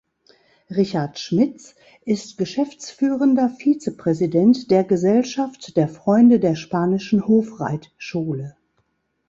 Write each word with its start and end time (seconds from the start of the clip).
Richard 0.71 1.19
Schmitz 1.19 1.75
ist 2.05 2.39
Geschäftsführender 2.39 3.49
Vizepräsident 3.49 4.71
der 4.71 4.83
„Gesellschaft 4.83 5.77
der 5.77 5.87
Freunde 5.87 6.39
der 6.39 6.55
Spanischen 6.55 7.27
Hofreitschule“. 7.27 8.57